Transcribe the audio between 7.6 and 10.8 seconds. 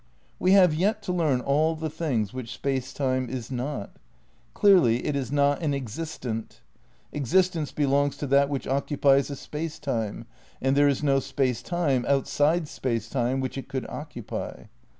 belongs to that which occupies a Space Time"; and